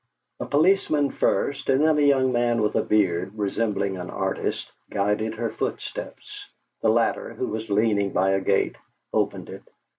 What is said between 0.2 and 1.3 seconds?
A policeman